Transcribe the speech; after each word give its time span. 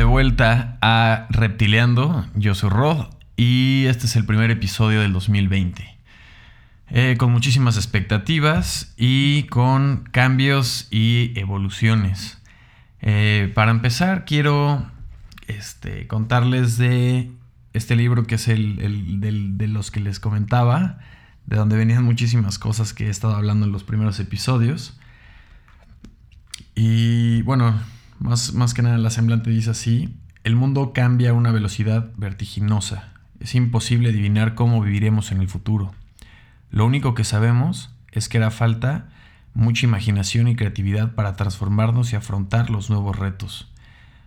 de 0.00 0.04
vuelta 0.04 0.78
a 0.80 1.26
Reptileando. 1.28 2.24
Yo 2.34 2.54
soy 2.54 2.70
Rod 2.70 3.08
y 3.36 3.84
este 3.84 4.06
es 4.06 4.16
el 4.16 4.24
primer 4.24 4.50
episodio 4.50 5.02
del 5.02 5.12
2020. 5.12 5.94
Eh, 6.88 7.16
con 7.18 7.30
muchísimas 7.30 7.76
expectativas 7.76 8.94
y 8.96 9.42
con 9.50 10.08
cambios 10.10 10.88
y 10.90 11.34
evoluciones. 11.36 12.38
Eh, 13.02 13.52
para 13.54 13.72
empezar, 13.72 14.24
quiero 14.24 14.90
este, 15.48 16.06
contarles 16.06 16.78
de 16.78 17.30
este 17.74 17.94
libro 17.94 18.26
que 18.26 18.36
es 18.36 18.48
el, 18.48 19.20
de 19.20 19.68
los 19.68 19.90
que 19.90 20.00
les 20.00 20.18
comentaba, 20.18 20.98
de 21.44 21.56
donde 21.56 21.76
venían 21.76 22.04
muchísimas 22.04 22.58
cosas 22.58 22.94
que 22.94 23.08
he 23.08 23.10
estado 23.10 23.36
hablando 23.36 23.66
en 23.66 23.72
los 23.72 23.84
primeros 23.84 24.18
episodios. 24.18 24.98
Y 26.74 27.42
bueno, 27.42 27.74
más, 28.20 28.54
más 28.54 28.74
que 28.74 28.82
nada 28.82 28.98
la 28.98 29.10
semblante 29.10 29.50
dice 29.50 29.70
así, 29.70 30.14
el 30.44 30.54
mundo 30.54 30.92
cambia 30.92 31.30
a 31.30 31.34
una 31.34 31.50
velocidad 31.50 32.10
vertiginosa. 32.16 33.12
Es 33.40 33.54
imposible 33.54 34.10
adivinar 34.10 34.54
cómo 34.54 34.80
viviremos 34.80 35.32
en 35.32 35.40
el 35.40 35.48
futuro. 35.48 35.92
Lo 36.70 36.86
único 36.86 37.14
que 37.14 37.24
sabemos 37.24 37.90
es 38.12 38.28
que 38.28 38.38
hará 38.38 38.50
falta 38.50 39.08
mucha 39.54 39.86
imaginación 39.86 40.48
y 40.48 40.56
creatividad 40.56 41.14
para 41.14 41.34
transformarnos 41.34 42.12
y 42.12 42.16
afrontar 42.16 42.70
los 42.70 42.90
nuevos 42.90 43.18
retos. 43.18 43.70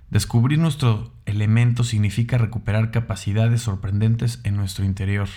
Descubrir 0.10 0.60
nuestro 0.60 1.12
elemento 1.26 1.84
significa 1.84 2.38
recuperar 2.38 2.92
capacidades 2.92 3.62
sorprendentes 3.62 4.42
en 4.44 4.56
nuestro 4.56 4.86
interior. 4.86 5.30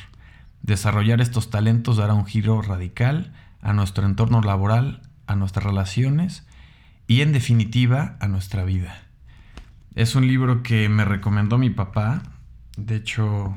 Desarrollar 0.62 1.20
estos 1.20 1.50
talentos 1.50 1.98
dará 1.98 2.14
un 2.14 2.26
giro 2.26 2.60
radical 2.62 3.32
a 3.60 3.72
nuestro 3.72 4.06
entorno 4.06 4.40
laboral, 4.40 5.02
a 5.26 5.36
nuestras 5.36 5.64
relaciones 5.64 6.45
y 7.06 7.20
en 7.20 7.32
definitiva 7.32 8.16
a 8.20 8.28
nuestra 8.28 8.64
vida. 8.64 9.02
Es 9.94 10.14
un 10.14 10.26
libro 10.26 10.62
que 10.62 10.88
me 10.88 11.04
recomendó 11.04 11.58
mi 11.58 11.70
papá, 11.70 12.22
de 12.76 12.96
hecho 12.96 13.56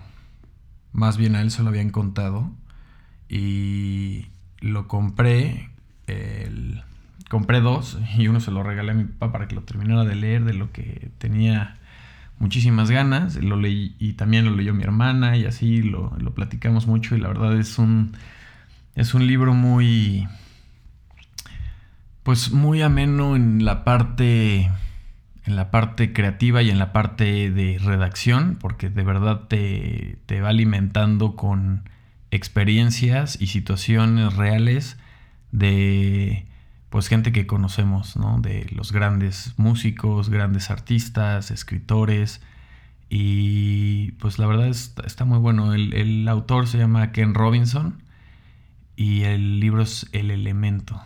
más 0.92 1.17
bien 1.17 1.36
a 1.36 1.42
él 1.42 1.52
se 1.52 1.64
lo 1.64 1.70
habían 1.70 1.89
contado. 1.89 2.52
Y 3.27 4.25
lo 4.59 4.88
compré, 4.88 5.70
compré 7.30 7.61
dos 7.61 8.00
y 8.17 8.27
uno 8.27 8.39
se 8.39 8.52
lo 8.52 8.64
regalé 8.64 8.92
a 8.92 8.95
mi 8.95 9.03
papá 9.03 9.31
para 9.31 9.47
que 9.47 9.55
lo 9.55 9.61
terminara 9.61 10.03
de 10.03 10.16
leer 10.16 10.44
de 10.45 10.53
lo 10.53 10.72
que 10.72 11.11
tenía 11.20 11.77
muchísimas 12.39 12.89
ganas, 12.89 13.36
lo 13.36 13.58
leí 13.58 13.95
y 14.00 14.14
también 14.14 14.45
lo 14.45 14.55
leyó 14.55 14.73
mi 14.73 14.83
hermana 14.83 15.38
y 15.38 15.45
así 15.45 15.83
lo, 15.83 16.14
lo 16.17 16.33
platicamos 16.33 16.88
mucho 16.88 17.16
y 17.16 17.20
la 17.20 17.27
verdad 17.27 17.58
es 17.58 17.77
un, 17.77 18.14
es 18.95 19.14
un 19.14 19.27
libro 19.27 19.53
muy 19.53 20.27
pues 22.30 22.52
muy 22.52 22.84
ameno 22.84 23.36
en 23.36 23.66
la 23.66 23.84
parte 23.84 24.70
en 25.46 25.56
la 25.56 25.72
parte 25.72 26.14
creativa 26.14 26.62
y 26.62 26.70
en 26.70 26.78
la 26.78 26.94
parte 26.94 27.50
de 27.50 27.80
redacción, 27.80 28.56
porque 28.62 28.92
de 28.92 29.02
verdad 29.02 29.48
te, 29.48 30.20
te 30.28 30.40
va 30.40 30.50
alimentando 30.50 31.36
con 31.36 31.90
experiencias 32.30 33.42
y 33.42 33.48
situaciones 33.48 34.36
reales 34.36 35.00
de 35.52 36.46
pues 36.92 37.08
gente 37.08 37.32
que 37.32 37.48
conocemos, 37.48 38.16
¿no? 38.16 38.40
De 38.40 38.68
los 38.76 38.92
grandes 38.92 39.56
músicos, 39.58 40.30
grandes 40.30 40.70
artistas, 40.70 41.50
escritores. 41.50 42.42
Y 43.10 44.12
pues 44.20 44.38
la 44.38 44.46
verdad 44.46 44.68
está, 44.68 45.26
muy 45.26 45.40
bueno. 45.40 45.74
El, 45.74 45.96
el, 45.96 46.28
autor 46.28 46.68
se 46.68 46.78
llama 46.78 47.12
Ken 47.12 47.34
Robinson 47.34 48.04
y 48.96 49.24
el 49.24 49.60
libro 49.60 49.82
es 49.82 50.08
El 50.12 50.30
Elemento. 50.30 51.02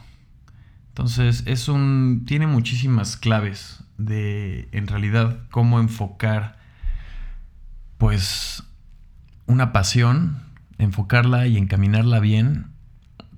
Entonces, 0.94 1.42
es 1.48 1.70
un. 1.70 2.24
tiene 2.28 2.46
muchísimas 2.46 3.18
claves 3.18 3.84
de 3.98 4.70
en 4.74 4.86
realidad 4.86 5.40
cómo 5.50 5.80
enfocar 5.80 6.60
pues 7.98 8.62
una 9.48 9.72
pasión, 9.72 10.38
enfocarla 10.78 11.48
y 11.48 11.58
encaminarla 11.58 12.20
bien 12.20 12.68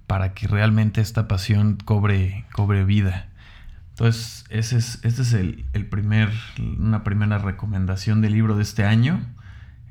para 0.06 0.34
que 0.34 0.48
realmente 0.48 1.00
esta 1.00 1.30
pasión 1.30 1.78
cobre, 1.86 2.46
vida. 2.86 3.30
Entonces, 3.92 4.44
ese 4.50 4.76
es, 4.76 5.00
este 5.04 5.22
es 5.22 5.32
el, 5.32 5.88
primer, 5.90 6.32
una 6.78 7.06
primera 7.06 7.38
recomendación 7.38 8.20
del 8.20 8.34
libro 8.34 8.58
de 8.58 8.64
este 8.64 8.84
año. 8.84 9.22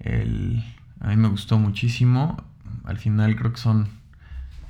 a 0.05 1.09
mí 1.09 1.17
me 1.17 1.29
gustó 1.29 1.59
muchísimo. 1.59 2.45
Al 2.85 2.99
final 2.99 3.37
creo 3.37 3.53
que 3.55 3.61
son 3.61 3.89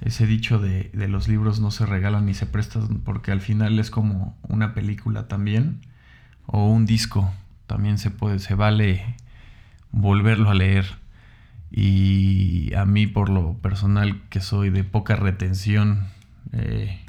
ese 0.05 0.27
dicho 0.27 0.59
de, 0.59 0.91
los 1.09 1.29
libros 1.29 1.61
no 1.61 1.71
se 1.71 1.87
regalan 1.87 2.27
ni 2.27 2.35
se 2.35 2.45
prestan 2.45 3.01
porque 3.05 3.33
al 3.33 3.41
final 3.41 3.79
es 3.79 3.91
como 3.91 4.37
una 4.43 4.75
película 4.75 5.29
también 5.29 5.81
o 6.47 6.69
un 6.69 6.85
disco 6.85 7.33
también 7.67 7.97
se 7.97 8.11
puede 8.11 8.39
se 8.39 8.55
vale 8.55 9.17
volverlo 9.91 10.51
a 10.51 10.55
leer. 10.55 10.85
Y 11.71 12.73
a 12.75 12.85
mí 12.85 13.07
por 13.07 13.31
lo 13.31 13.55
personal 13.55 14.21
que 14.29 14.41
soy 14.41 14.71
de 14.71 14.85
poca 14.85 15.17
retención 15.17 16.07
eh, 16.53 17.01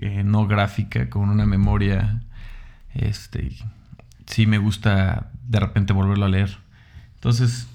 eh, 0.00 0.22
no 0.22 0.46
gráfica 0.46 1.08
con 1.08 1.30
una 1.30 1.46
memoria 1.46 2.22
este 2.94 3.56
sí 4.26 4.46
me 4.46 4.58
gusta 4.58 5.32
de 5.48 5.60
repente 5.60 5.94
volverlo 5.94 6.26
a 6.26 6.28
leer. 6.28 6.58
Entonces 7.14 7.68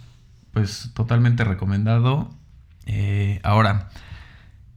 pues 0.52 0.92
totalmente 0.94 1.44
recomendado. 1.44 2.30
Eh, 2.86 3.40
ahora 3.44 3.90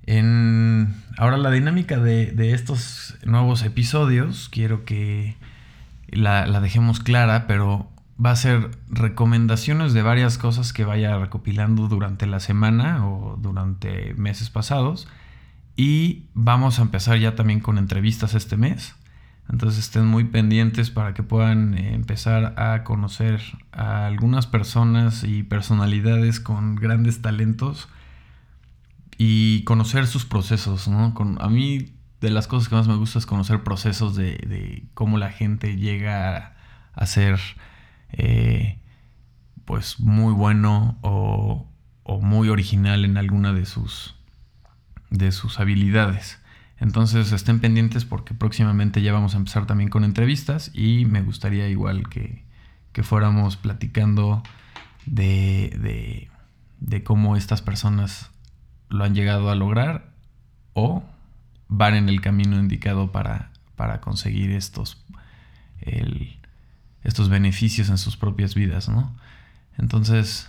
en, 0.07 0.95
ahora 1.17 1.37
la 1.37 1.51
dinámica 1.51 1.99
de, 1.99 2.53
estos 2.53 3.17
nuevos 3.25 3.63
episodios, 3.63 4.49
quiero 4.51 4.85
que 4.85 5.37
la, 6.09 6.61
dejemos 6.61 7.01
clara, 7.01 7.47
pero 7.47 7.89
va 8.25 8.31
a 8.31 8.37
ser 8.37 8.71
recomendaciones 8.89 9.93
de 9.93 10.03
varias 10.03 10.39
cosas 10.39 10.73
que 10.73 10.85
vaya 10.85 11.17
recopilando 11.19 11.89
durante 11.89 12.27
la 12.27 12.41
semana 12.41 13.07
o 13.09 13.37
durante 13.41 14.15
meses 14.15 14.51
pasados. 14.51 15.09
Y 15.77 16.27
vamos 16.35 16.79
a 16.79 16.83
empezar 16.83 17.19
ya 17.19 17.35
también 17.35 17.61
con 17.61 17.79
entrevistas 17.79 18.35
este 18.35 18.57
mes. 18.57 18.95
Entonces 19.51 19.81
estén 19.81 20.07
muy 20.07 20.25
pendientes 20.25 20.91
para 20.91 21.13
que 21.13 21.23
puedan 21.23 21.77
empezar 21.77 22.55
a 22.57 22.85
conocer 22.85 23.43
a 23.73 24.07
algunas 24.07 24.47
personas 24.47 25.25
y 25.25 25.43
personalidades 25.43 26.41
con 26.41 26.77
grandes 26.77 27.21
talentos 27.21 27.89
y 29.19 29.65
conocer 29.65 30.07
sus 30.07 30.25
procesos, 30.25 30.89
¿no? 30.89 31.15
Con, 31.15 31.41
a 31.41 31.49
mí 31.49 31.95
de 32.21 32.31
las 32.31 32.47
cosas 32.47 32.69
que 32.69 32.75
más 32.75 32.89
me 32.89 32.97
gusta 32.97 33.19
es 33.19 33.27
conocer 33.27 33.63
procesos 33.63 34.17
de, 34.17 34.87
cómo 34.95 35.19
la 35.19 35.31
gente 35.31 35.77
llega 35.77 36.57
a 36.95 37.07
ser 37.07 37.39
eh, 38.13 38.79
pues 39.65 40.01
muy 40.01 40.33
bueno 40.33 40.99
o, 41.03 41.71
muy 42.23 42.49
original 42.49 43.05
en 43.05 43.19
alguna 43.19 43.53
de 43.53 43.67
sus, 43.67 44.15
de 45.11 45.33
sus 45.33 45.61
habilidades. 45.61 46.39
Entonces 46.79 47.33
estén 47.33 47.61
pendientes 47.61 48.05
porque 48.05 48.35
próximamente 48.35 49.03
ya 49.03 49.13
vamos 49.13 49.35
a 49.35 49.39
empezar 49.39 49.67
también 49.67 49.91
con 49.91 50.05
entrevistas 50.05 50.71
y 50.75 51.05
me 51.05 51.23
gustaría 51.23 51.69
igual 51.69 52.09
que, 52.09 52.45
que 52.93 53.03
fuéramos 53.03 53.57
platicando 53.57 54.43
de, 55.07 55.77
de, 55.81 56.31
de 56.81 57.05
cómo 57.05 57.37
estas 57.37 57.61
personas 57.63 58.31
lo 58.89 59.05
han 59.05 59.15
llegado 59.15 59.51
a 59.51 59.55
lograr 59.55 60.11
o 60.73 61.03
van 61.69 61.95
en 61.95 62.09
el 62.09 62.21
camino 62.21 62.59
indicado 62.59 63.13
para, 63.13 63.51
para 63.77 64.01
conseguir 64.01 64.51
estos, 64.51 65.05
estos 67.03 67.29
beneficios 67.29 67.89
en 67.89 67.99
sus 67.99 68.17
propias 68.17 68.55
vidas, 68.55 68.89
¿no? 68.89 69.15
Entonces, 69.79 70.49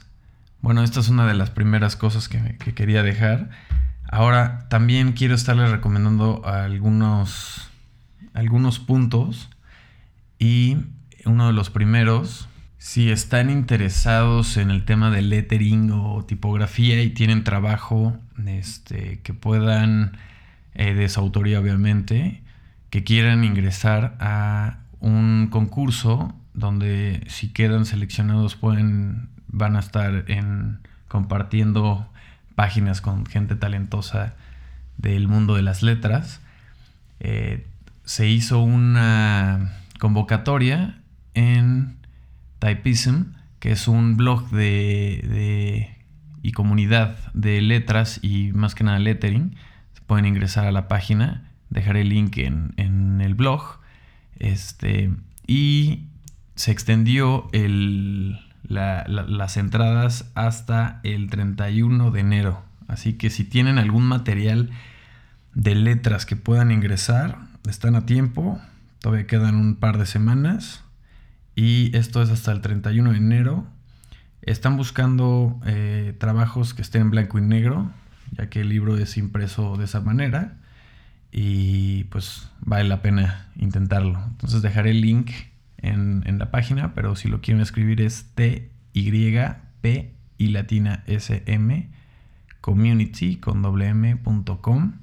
bueno, 0.62 0.84
esta 0.84 1.00
es 1.00 1.10
una 1.10 1.26
de 1.26 1.34
las 1.34 1.50
primeras 1.50 1.96
cosas 1.96 2.30
que, 2.30 2.58
que 2.58 2.74
quería 2.74 3.04
dejar. 3.04 3.50
Ahora, 4.10 4.68
también 4.70 5.14
quiero 5.14 5.36
estarles 5.36 5.72
recomendando 5.72 6.46
algunos, 6.46 7.70
algunos 8.34 8.80
puntos 8.80 9.50
y 10.38 10.78
uno 11.26 11.48
de 11.48 11.54
los 11.54 11.70
primeros 11.70 12.48
si 12.86 13.10
están 13.10 13.50
interesados 13.50 14.58
en 14.58 14.70
el 14.70 14.86
tema 14.86 15.10
de 15.10 15.24
lettering 15.24 15.90
o 15.92 16.24
tipografía 16.24 17.02
y 17.02 17.10
tienen 17.10 17.44
trabajo 17.44 18.16
este, 18.46 19.22
que 19.24 19.34
puedan, 19.34 20.20
eh, 20.76 20.94
de 20.94 21.10
su 21.10 21.20
autoría 21.20 21.60
obviamente, 21.60 22.44
que 22.92 23.04
quieran 23.04 23.44
ingresar 23.44 24.16
a 24.20 24.78
un 25.00 25.48
concurso 25.50 26.36
donde 26.54 27.24
si 27.28 27.50
quedan 27.50 27.88
seleccionados 27.88 28.56
pueden, 28.56 29.30
van 29.48 29.78
a 29.78 29.80
estar 29.80 30.26
en, 30.28 30.78
compartiendo 31.08 32.08
páginas 32.54 33.02
con 33.02 33.26
gente 33.26 33.56
talentosa 33.56 34.36
del 34.98 35.28
mundo 35.28 35.56
de 35.56 35.64
las 35.64 35.82
letras. 35.82 36.40
Eh, 37.20 37.66
se 38.04 38.30
hizo 38.30 38.60
una 38.60 39.74
convocatoria 39.98 41.00
en 41.34 42.05
Typism, 42.60 43.34
que 43.60 43.72
es 43.72 43.88
un 43.88 44.18
blog 44.18 44.50
de, 44.50 45.98
y 46.42 46.52
comunidad 46.52 47.18
de 47.34 47.62
letras 47.62 48.20
y 48.22 48.52
más 48.54 48.76
que 48.76 48.84
nada 48.84 49.00
lettering. 49.00 49.56
Pueden 50.08 50.26
ingresar 50.26 50.68
a 50.68 50.72
la 50.72 50.88
página, 50.88 51.52
dejaré 51.72 52.02
el 52.02 52.10
link 52.10 52.38
en, 52.38 53.22
el 53.22 53.34
blog. 53.34 53.80
Este, 54.38 55.12
y 55.48 56.06
se 56.56 56.72
extendió 56.72 57.50
las 58.68 59.58
entradas 59.58 60.32
hasta 60.36 61.00
el 61.04 61.30
31 61.30 62.12
de 62.12 62.20
enero. 62.20 62.64
Así 62.88 63.14
que 63.14 63.30
si 63.30 63.44
tienen 63.44 63.80
algún 63.80 64.04
material 64.04 64.70
de 65.56 65.74
letras 65.74 66.26
que 66.26 66.36
puedan 66.36 66.72
ingresar, 66.72 67.40
están 67.68 67.96
a 67.96 68.06
tiempo. 68.06 68.60
Todavía 69.00 69.28
quedan 69.28 69.56
un 69.56 69.76
par 69.76 69.98
de 69.98 70.06
semanas. 70.06 70.85
Y 71.56 71.96
esto 71.96 72.22
es 72.22 72.30
hasta 72.30 72.52
el 72.52 72.62
31 72.62 73.12
de 73.12 73.18
enero. 73.18 73.66
Están 74.42 74.78
buscando 74.78 75.60
eh, 75.66 76.14
trabajos 76.20 76.74
que 76.74 76.82
estén 76.82 77.04
en 77.04 77.10
blanco 77.12 77.40
y 77.40 77.42
negro, 77.42 77.92
ya 78.32 78.50
que 78.50 78.62
el 78.62 78.70
libro 78.70 78.98
es 78.98 79.18
impreso 79.18 79.78
de 79.78 79.86
esa 79.86 80.02
manera. 80.02 80.58
Y 81.32 82.06
pues 82.06 82.50
vale 82.62 82.88
la 82.88 83.02
pena 83.02 83.48
intentarlo. 83.56 84.22
Entonces 84.32 84.62
dejaré 84.62 84.92
el 84.92 85.02
link 85.02 85.32
en, 85.78 86.40
la 86.40 86.52
página, 86.52 86.94
pero 86.94 87.16
si 87.16 87.28
lo 87.28 87.42
quieren 87.42 87.62
escribir 87.62 88.02
es 88.02 88.32
T, 88.36 88.70
Y, 88.94 90.48
latina 90.50 91.04
S, 91.08 91.44
M, 91.46 91.90
community 92.62 93.38
con 93.38 93.64
com 94.62 94.94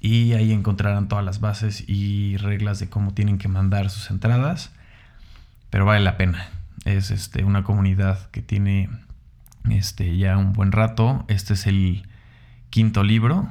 y 0.00 0.32
ahí 0.34 0.52
encontrarán 0.52 1.08
todas 1.08 1.24
las 1.24 1.40
bases 1.40 1.84
y 1.88 2.36
reglas 2.36 2.78
de 2.78 2.88
cómo 2.88 3.14
tienen 3.14 3.38
que 3.38 3.48
mandar 3.48 3.90
sus 3.90 4.10
entradas. 4.10 4.72
Pero 5.70 5.84
vale 5.84 6.00
la 6.00 6.16
pena. 6.16 6.48
Es 6.84 7.10
este, 7.10 7.44
una 7.44 7.64
comunidad 7.64 8.30
que 8.30 8.42
tiene 8.42 8.88
este, 9.70 10.16
ya 10.16 10.36
un 10.36 10.52
buen 10.52 10.72
rato. 10.72 11.24
Este 11.28 11.54
es 11.54 11.66
el 11.66 12.06
quinto 12.70 13.02
libro. 13.02 13.48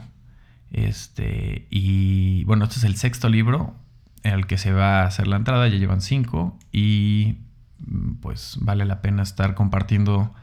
Este, 0.72 1.68
y 1.70 2.44
bueno, 2.46 2.66
este 2.66 2.78
es 2.78 2.84
el 2.84 2.96
sexto 2.96 3.30
libro 3.30 3.76
al 4.24 4.48
que 4.48 4.58
se 4.58 4.72
va 4.72 5.02
a 5.02 5.06
hacer 5.06 5.28
la 5.28 5.38
entrada. 5.38 5.68
Ya 5.68 5.78
llevan 5.78 6.02
cinco. 6.02 6.58
Y 6.72 7.38
pues 8.22 8.58
vale 8.62 8.86
la 8.86 9.02
pena 9.02 9.24
estar 9.24 9.54
compartiendo 9.54 10.34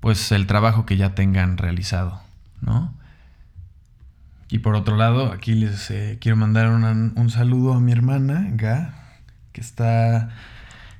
pues 0.00 0.30
el 0.32 0.46
trabajo 0.46 0.86
que 0.86 0.96
ya 0.96 1.14
tengan 1.14 1.58
realizado, 1.58 2.20
¿no? 2.60 2.94
Y 4.48 4.60
por 4.60 4.76
otro 4.76 4.96
lado, 4.96 5.32
aquí 5.32 5.54
les 5.54 5.90
eh, 5.90 6.18
quiero 6.20 6.36
mandar 6.36 6.68
un 6.68 7.30
saludo 7.30 7.74
a 7.74 7.80
mi 7.80 7.90
hermana, 7.90 8.46
Ga, 8.52 8.94
que 9.52 9.60
está, 9.60 10.30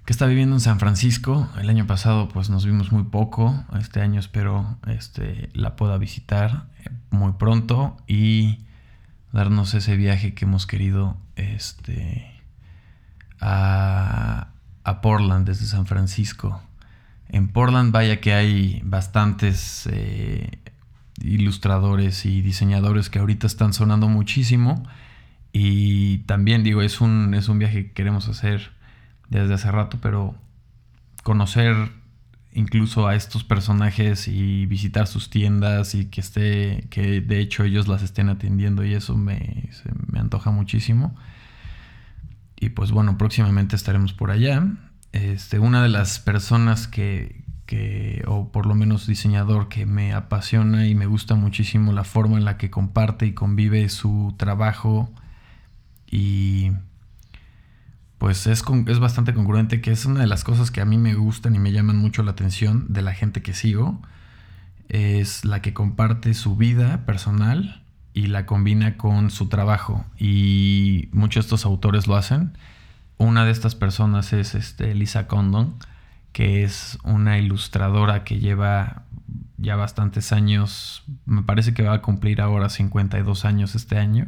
que 0.07 0.13
está 0.13 0.27
viviendo 0.27 0.55
en 0.55 0.61
San 0.61 0.79
Francisco. 0.79 1.49
El 1.59 1.69
año 1.69 1.87
pasado 1.87 2.29
pues 2.29 2.49
nos 2.49 2.65
vimos 2.65 2.93
muy 2.93 3.03
poco. 3.03 3.65
Este 3.79 4.01
año 4.01 4.21
espero 4.21 4.79
este, 4.87 5.51
la 5.53 5.75
pueda 5.75 5.99
visitar 5.99 6.69
eh, 6.79 6.91
muy 7.11 7.33
pronto 7.33 7.97
y 8.07 8.61
darnos 9.33 9.75
ese 9.75 9.97
viaje 9.97 10.33
que 10.33 10.45
hemos 10.45 10.67
querido 10.67 11.17
este, 11.35 12.31
a, 13.41 14.49
a 14.85 15.01
Portland 15.01 15.47
desde 15.47 15.67
San 15.67 15.87
Francisco. 15.87 16.63
En 17.29 17.49
Portland 17.49 17.93
vaya 17.93 18.21
que 18.21 18.33
hay 18.33 18.81
bastantes... 18.85 19.89
Eh, 19.93 20.59
ilustradores 21.23 22.27
y 22.27 22.43
diseñadores 22.43 23.09
que 23.09 23.19
ahorita 23.19 23.47
están 23.47 23.73
sonando 23.73 24.07
muchísimo. 24.07 24.83
Y 25.51 26.19
también 26.19 26.63
digo, 26.63 26.83
es 26.83 27.01
un, 27.01 27.33
es 27.33 27.49
un 27.49 27.59
viaje 27.59 27.87
que 27.87 27.93
queremos 27.93 28.29
hacer 28.29 28.76
desde 29.29 29.55
hace 29.55 29.71
rato, 29.71 29.99
pero 30.01 30.35
conocer 31.23 31.75
incluso 32.53 33.07
a 33.07 33.15
estos 33.15 33.45
personajes 33.45 34.29
y 34.29 34.65
visitar 34.67 35.07
sus 35.07 35.29
tiendas 35.29 35.95
y 35.95 36.07
que 36.07 36.21
esté, 36.23 36.87
que 36.89 37.21
de 37.21 37.41
hecho 37.41 37.65
ellos 37.65 37.87
las 37.87 38.03
estén 38.03 38.31
atendiendo 38.31 38.85
y 38.85 38.95
eso 38.95 39.15
me, 39.15 39.69
me 40.11 40.21
antoja 40.21 40.51
muchísimo. 40.51 41.15
Y 42.59 42.71
pues 42.71 42.93
bueno, 42.93 43.19
próximamente 43.19 43.77
estaremos 43.77 44.15
por 44.15 44.31
allá. 44.31 44.67
Este, 45.13 45.59
una 45.59 45.83
de 45.83 45.91
las 45.91 46.19
personas 46.19 46.89
que, 46.89 47.45
que, 47.67 48.25
o 48.27 48.51
por 48.51 48.67
lo 48.67 48.75
menos 48.75 49.07
diseñador 49.07 49.69
que 49.69 49.85
me 49.85 50.15
apasiona 50.15 50.87
y 50.87 50.95
me 50.95 51.07
gusta 51.07 51.35
muchísimo 51.35 51.93
la 51.93 52.05
forma 52.05 52.39
en 52.39 52.45
la 52.47 52.57
que 52.57 52.71
comparte 52.71 53.27
y 53.27 53.33
convive 53.33 53.89
su 53.91 54.35
trabajo 54.39 55.11
y 56.11 56.73
pues 58.27 58.49
es, 58.49 58.65
es 58.89 58.99
bastante 58.99 59.35
congruente 59.35 59.81
que 59.81 59.93
es 59.93 60.05
una 60.05 60.19
de 60.19 60.27
las 60.27 60.43
cosas 60.43 60.73
que 60.73 60.81
a 60.81 60.85
mí 60.85 60.99
me 60.99 61.15
gustan 61.15 61.55
y 61.55 61.61
me 61.61 61.71
llaman 61.71 61.97
mucho 61.97 62.25
la 62.25 62.33
atención 62.33 62.85
de 62.89 63.01
la 63.01 63.15
gente 63.15 63.41
que 63.41 63.55
sigo 63.55 64.03
es 64.89 65.45
la 65.45 65.63
que 65.63 65.73
comparte 65.73 66.35
su 66.35 66.57
vida 66.57 67.07
personal 67.07 67.85
y 68.15 68.27
la 68.27 68.45
combina 68.45 68.97
con 68.97 69.31
su 69.31 69.49
trabajo 69.49 70.05
y 70.19 71.09
muchos 71.13 71.45
de 71.45 71.47
estos 71.47 71.65
autores 71.67 72.09
lo 72.09 72.17
hacen 72.17 72.59
una 73.17 73.45
de 73.45 73.53
estas 73.53 73.77
personas 73.77 74.33
es 74.33 74.57
este, 74.57 74.93
Lisa 74.97 75.29
Condon 75.29 75.75
que 76.33 76.65
es 76.65 76.99
una 77.05 77.39
ilustradora 77.39 78.25
que 78.25 78.41
lleva 78.41 79.05
ya 79.57 79.77
bastantes 79.77 80.33
años, 80.33 81.05
me 81.27 81.45
parece 81.45 81.75
que 81.75 81.85
va 81.85 81.95
a 81.95 82.03
cumplir 82.03 82.41
ahora 82.41 82.71
52 82.71 83.45
años 83.45 83.75
este 83.77 83.97
año. 83.97 84.27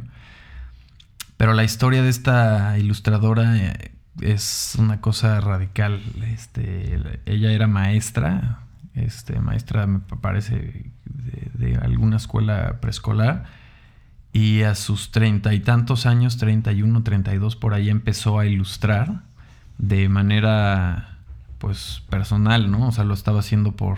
Pero 1.39 1.53
la 1.53 1.63
historia 1.63 2.03
de 2.03 2.09
esta 2.09 2.77
ilustradora 2.77 3.55
eh, 3.55 3.93
es 4.19 4.75
una 4.77 4.99
cosa 4.99 5.39
radical. 5.39 6.01
Este, 6.33 6.99
ella 7.25 7.53
era 7.53 7.65
maestra, 7.65 8.59
este, 8.93 9.39
maestra 9.39 9.87
me 9.87 9.99
parece 9.99 10.91
de, 11.05 11.51
de 11.53 11.75
alguna 11.77 12.17
escuela 12.17 12.81
preescolar. 12.81 13.45
Y 14.33 14.63
a 14.63 14.75
sus 14.75 15.11
treinta 15.11 15.53
y 15.53 15.61
tantos 15.61 16.05
años, 16.05 16.35
31, 16.39 17.03
32, 17.03 17.55
por 17.55 17.73
ahí 17.73 17.89
empezó 17.89 18.37
a 18.37 18.45
ilustrar 18.45 19.21
de 19.77 20.09
manera 20.09 21.19
pues 21.57 22.03
personal, 22.09 22.69
¿no? 22.69 22.89
O 22.89 22.91
sea, 22.91 23.05
lo 23.05 23.13
estaba 23.13 23.39
haciendo 23.39 23.77
por 23.77 23.97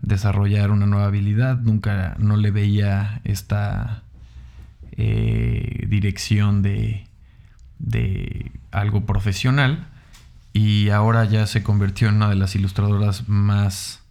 desarrollar 0.00 0.70
una 0.70 0.86
nueva 0.86 1.08
habilidad, 1.08 1.58
nunca 1.58 2.16
no 2.18 2.38
le 2.38 2.50
veía 2.50 3.20
esta 3.24 4.03
eh, 4.96 5.86
dirección 5.88 6.62
de, 6.62 7.06
de 7.78 8.52
algo 8.70 9.06
profesional 9.06 9.88
y 10.52 10.90
ahora 10.90 11.24
ya 11.24 11.46
se 11.46 11.62
convirtió 11.62 12.08
en 12.08 12.16
una 12.16 12.28
de 12.28 12.36
las 12.36 12.54
ilustradoras 12.54 13.28
más, 13.28 14.02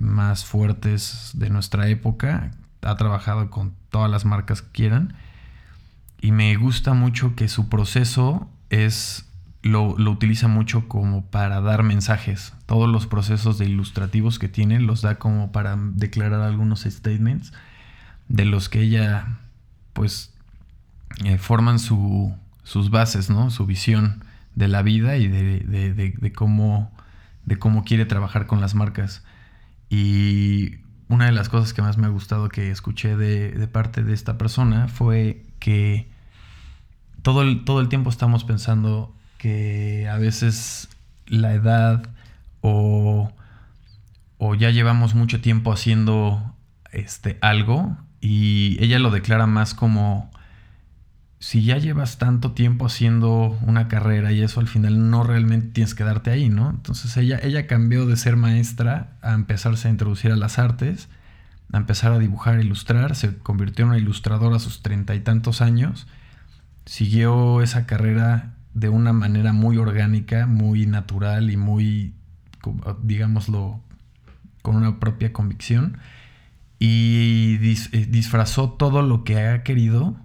más 0.00 0.44
fuertes 0.44 1.32
de 1.34 1.50
nuestra 1.50 1.88
época, 1.88 2.52
ha 2.82 2.96
trabajado 2.96 3.50
con 3.50 3.74
todas 3.90 4.10
las 4.10 4.24
marcas 4.24 4.62
que 4.62 4.70
quieran 4.70 5.14
y 6.20 6.30
me 6.30 6.54
gusta 6.56 6.94
mucho 6.94 7.34
que 7.34 7.48
su 7.48 7.68
proceso 7.68 8.48
es 8.70 9.28
lo, 9.62 9.94
utiliza 10.10 10.48
mucho 10.48 10.88
como 10.88 11.24
para 11.26 11.60
dar 11.60 11.82
mensajes. 11.82 12.52
Todos 12.66 12.88
los 12.88 13.06
procesos 13.06 13.58
de 13.58 13.66
ilustrativos 13.66 14.38
que 14.38 14.48
tiene 14.48 14.80
los 14.80 15.02
da 15.02 15.16
como 15.16 15.52
para 15.52 15.76
declarar 15.76 16.42
algunos 16.42 16.82
statements 16.82 17.52
de 18.28 18.44
los 18.44 18.68
que 18.68 18.80
ella 18.82 19.38
pues 19.92 20.32
eh, 21.24 21.38
forman 21.38 21.78
su, 21.78 22.34
sus 22.62 22.90
bases, 22.90 23.30
¿no? 23.30 23.50
Su 23.50 23.66
visión 23.66 24.24
de 24.54 24.68
la 24.68 24.82
vida 24.82 25.16
y 25.16 25.28
de, 25.28 26.32
cómo, 26.34 26.90
de 27.44 27.58
cómo 27.58 27.84
quiere 27.84 28.06
trabajar 28.06 28.46
con 28.46 28.60
las 28.60 28.74
marcas. 28.74 29.24
Y 29.88 30.76
una 31.08 31.26
de 31.26 31.32
las 31.32 31.48
cosas 31.48 31.72
que 31.72 31.82
más 31.82 31.98
me 31.98 32.06
ha 32.06 32.10
gustado 32.10 32.48
que 32.48 32.70
escuché 32.70 33.16
de, 33.16 33.66
parte 33.68 34.02
de 34.02 34.14
esta 34.14 34.38
persona 34.38 34.88
fue 34.88 35.44
que 35.58 36.08
todo 37.22 37.42
el, 37.42 37.64
todo 37.64 37.80
el 37.80 37.88
tiempo 37.88 38.10
estamos 38.10 38.44
pensando 38.44 39.14
que 39.38 40.08
a 40.08 40.16
veces 40.16 40.88
la 41.26 41.54
edad 41.54 42.08
o, 42.60 43.32
o 44.38 44.54
ya 44.54 44.70
llevamos 44.70 45.14
mucho 45.14 45.40
tiempo 45.40 45.72
haciendo 45.72 46.54
este, 46.92 47.38
algo 47.40 47.96
y 48.22 48.78
ella 48.82 48.98
lo 49.00 49.10
declara 49.10 49.46
más 49.46 49.74
como 49.74 50.30
si 51.40 51.64
ya 51.64 51.76
llevas 51.76 52.18
tanto 52.18 52.52
tiempo 52.52 52.86
haciendo 52.86 53.58
una 53.62 53.88
carrera 53.88 54.30
y 54.30 54.40
eso 54.42 54.60
al 54.60 54.68
final 54.68 55.10
no 55.10 55.24
realmente 55.24 55.66
tienes 55.72 55.96
que 55.96 56.04
darte 56.04 56.30
ahí, 56.30 56.48
¿no? 56.48 56.70
Entonces 56.70 57.16
ella, 57.16 57.40
ella 57.42 57.66
cambió 57.66 58.06
de 58.06 58.16
ser 58.16 58.36
maestra 58.36 59.08
a 59.22 59.34
empezarse 59.34 59.88
a 59.88 59.90
introducir 59.90 60.30
a 60.30 60.36
las 60.36 60.60
artes, 60.60 61.08
a 61.72 61.78
empezar 61.78 62.12
a 62.12 62.20
dibujar, 62.20 62.60
ilustrar, 62.60 63.16
se 63.16 63.38
convirtió 63.38 63.84
en 63.84 63.88
una 63.90 63.98
ilustradora 63.98 64.56
a 64.56 64.60
sus 64.60 64.82
treinta 64.82 65.16
y 65.16 65.20
tantos 65.20 65.60
años, 65.60 66.06
siguió 66.86 67.60
esa 67.60 67.86
carrera 67.86 68.54
de 68.74 68.88
una 68.88 69.12
manera 69.12 69.52
muy 69.52 69.78
orgánica, 69.78 70.46
muy 70.46 70.86
natural 70.86 71.50
y 71.50 71.56
muy, 71.56 72.14
digámoslo, 73.02 73.80
con 74.62 74.76
una 74.76 75.00
propia 75.00 75.32
convicción. 75.32 75.98
Y 76.84 77.58
eh, 77.92 78.06
disfrazó 78.06 78.70
todo 78.70 79.02
lo 79.02 79.22
que 79.22 79.38
ha 79.38 79.62
querido 79.62 80.16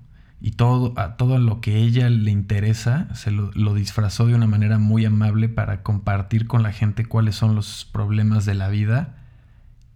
y 0.41 0.51
todo, 0.51 0.93
a 0.97 1.15
todo 1.15 1.37
lo 1.37 1.61
que 1.61 1.77
ella 1.77 2.09
le 2.09 2.31
interesa, 2.31 3.13
se 3.13 3.29
lo, 3.29 3.51
lo, 3.53 3.75
disfrazó 3.75 4.25
de 4.25 4.33
una 4.33 4.47
manera 4.47 4.79
muy 4.79 5.05
amable 5.05 5.49
para 5.49 5.83
compartir 5.83 6.47
con 6.47 6.63
la 6.63 6.71
gente 6.71 7.05
cuáles 7.05 7.35
son 7.35 7.53
los 7.53 7.87
problemas 7.91 8.45
de 8.45 8.55
la 8.55 8.69
vida 8.69 9.17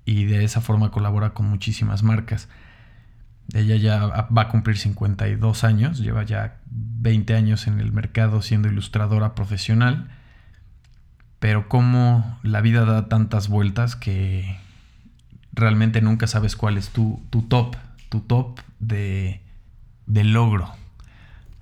y 0.06 0.26
de 0.26 0.44
esa 0.44 0.62
forma 0.62 0.92
colabora 0.92 1.34
con 1.34 1.48
muchísimas 1.48 2.04
marcas. 2.04 2.48
Ella 3.54 3.78
ya 3.78 4.06
va 4.06 4.44
a 4.44 4.48
cumplir 4.50 4.78
52 4.78 5.64
años, 5.64 5.98
lleva 5.98 6.24
ya 6.24 6.60
20 6.70 7.34
años 7.36 7.66
en 7.66 7.80
el 7.80 7.92
mercado 7.92 8.44
siendo 8.44 8.68
ilustradora 8.68 9.34
profesional 9.34 10.10
pero 11.42 11.68
como 11.68 12.38
la 12.44 12.62
vida 12.62 12.86
da 12.86 13.10
tantas 13.10 13.50
vueltas 13.50 13.96
que 13.96 14.60
realmente 15.54 16.02
nunca 16.02 16.28
sabes 16.28 16.56
cuál 16.56 16.78
es 16.78 16.90
tu, 16.90 17.22
tu 17.30 17.42
top, 17.44 17.76
tu 18.10 18.22
top 18.22 18.60
de, 18.80 19.42
de 20.06 20.24
logro. 20.24 20.70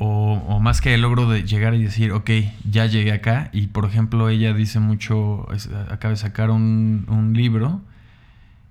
O, 0.02 0.62
más 0.62 0.80
que 0.80 0.94
el 0.94 1.02
logro 1.02 1.28
de 1.30 1.44
llegar 1.44 1.74
y 1.76 1.84
decir, 1.84 2.14
ok, 2.14 2.30
ya 2.70 2.86
llegué 2.86 3.12
acá. 3.12 3.50
Y 3.52 3.68
por 3.68 3.86
ejemplo, 3.86 4.30
ella 4.30 4.54
dice 4.54 4.80
mucho, 4.80 5.46
acaba 5.90 6.12
de 6.12 6.18
sacar 6.18 6.52
un, 6.52 7.06
un 7.10 7.34
libro 7.34 7.82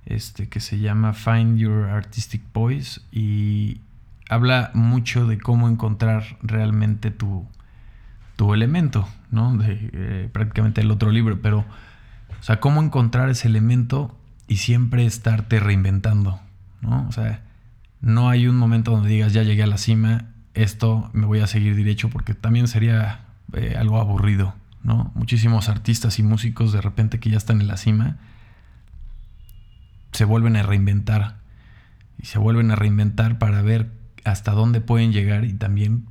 este, 0.07 0.49
que 0.49 0.61
se 0.61 0.79
llama 0.79 1.13
Find 1.13 1.59
Your 1.59 1.91
Artistic 1.91 2.43
Voice 2.55 3.03
y 3.13 3.83
habla 4.31 4.71
mucho 4.73 5.27
de 5.27 5.39
cómo 5.39 5.69
encontrar 5.69 6.39
realmente 6.43 7.11
tu, 7.11 7.47
tu 8.37 8.55
elemento, 8.55 9.07
¿no? 9.31 9.59
Eh, 9.63 10.31
prácticamente 10.33 10.81
el 10.81 10.91
otro 10.91 11.11
libro, 11.11 11.41
pero, 11.43 11.59
o 11.59 12.43
sea, 12.43 12.59
cómo 12.59 12.83
encontrar 12.83 13.29
ese 13.29 13.49
elemento 13.49 14.18
y 14.49 14.57
siempre 14.57 15.05
estarte 15.07 15.61
reinventando, 15.61 16.41
¿no? 16.81 17.07
O 17.07 17.13
sea, 17.13 17.43
no 18.01 18.31
hay 18.31 18.47
un 18.47 18.57
momento 18.57 18.91
donde 18.91 19.11
digas, 19.11 19.33
ya 19.35 19.43
llegué 19.43 19.63
a 19.63 19.67
la 19.67 19.79
cima, 19.79 20.31
esto 20.55 21.11
me 21.13 21.27
voy 21.27 21.41
a 21.41 21.47
seguir 21.47 21.77
derecho, 21.77 22.09
porque 22.09 22.35
también 22.35 22.67
sería 22.67 23.27
eh, 23.53 23.77
algo 23.79 24.01
aburrido, 24.01 24.55
¿no? 24.83 25.13
Muchísimos 25.15 25.69
artistas 25.69 26.19
y 26.19 26.23
músicos 26.23 26.73
de 26.73 26.81
repente 26.81 27.21
que 27.21 27.31
ya 27.31 27.37
están 27.37 27.61
en 27.61 27.69
la 27.69 27.77
cima, 27.77 28.17
se 30.13 30.25
vuelven 30.25 30.57
a 30.57 30.63
reinventar. 30.63 31.37
Y 32.21 32.27
se 32.27 32.39
vuelven 32.39 32.73
a 32.73 32.75
reinventar 32.75 33.39
para 33.39 33.63
ver 33.63 33.93
hasta 34.25 34.51
dónde 34.51 34.81
pueden 34.81 35.13
llegar 35.13 35.45
y 35.45 35.53
también 35.53 36.07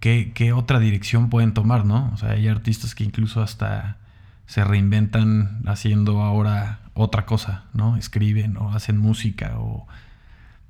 qué, 0.00 0.32
qué 0.34 0.52
otra 0.52 0.80
dirección 0.80 1.30
pueden 1.30 1.54
tomar, 1.54 1.84
¿no? 1.84 2.10
O 2.12 2.16
sea, 2.16 2.30
hay 2.30 2.48
artistas 2.48 2.96
que 2.96 3.04
incluso 3.04 3.42
hasta 3.42 3.98
se 4.46 4.64
reinventan 4.64 5.62
haciendo 5.66 6.22
ahora 6.22 6.80
otra 6.94 7.26
cosa, 7.26 7.64
¿no? 7.74 7.96
Escriben 7.96 8.56
o 8.56 8.72
hacen 8.72 8.98
música 8.98 9.58
o, 9.58 9.86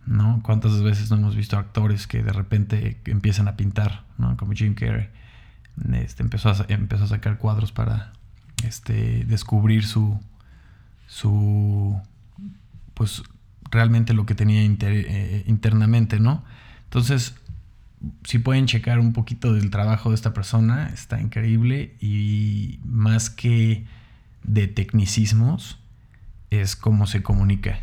¿no? 0.06 0.40
¿Cuántas 0.42 0.82
veces 0.82 1.10
no 1.10 1.16
hemos 1.16 1.36
visto 1.36 1.58
actores 1.58 2.06
que 2.06 2.22
de 2.22 2.32
repente 2.32 3.00
empiezan 3.04 3.48
a 3.48 3.56
pintar, 3.56 4.04
¿no? 4.18 4.36
Como 4.36 4.52
Jim 4.52 4.74
Carrey. 4.74 5.08
Este, 5.92 6.22
empezó, 6.22 6.50
a, 6.50 6.56
empezó 6.68 7.04
a 7.04 7.08
sacar 7.08 7.38
cuadros 7.38 7.70
para 7.70 8.12
este, 8.64 9.24
descubrir 9.26 9.84
su, 9.84 10.18
su, 11.06 12.00
pues 12.94 13.22
realmente 13.70 14.14
lo 14.14 14.24
que 14.24 14.34
tenía 14.34 14.62
eh, 14.62 15.44
internamente, 15.46 16.18
¿no? 16.18 16.44
Entonces, 16.84 17.36
si 18.24 18.38
pueden 18.38 18.66
checar 18.66 18.98
un 18.98 19.12
poquito 19.12 19.52
del 19.52 19.70
trabajo 19.70 20.10
de 20.10 20.14
esta 20.14 20.32
persona, 20.34 20.88
está 20.92 21.20
increíble 21.20 21.96
y 22.00 22.78
más 22.84 23.30
que 23.30 23.86
de 24.42 24.68
tecnicismos, 24.68 25.78
es 26.50 26.76
cómo 26.76 27.06
se 27.06 27.22
comunica. 27.22 27.80